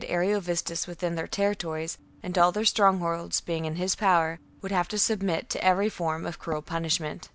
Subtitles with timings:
[0.09, 4.97] Ariovistus within their territories, and all their strongholds being in his power, would have to
[4.97, 7.29] submit to every form of cruel punishment.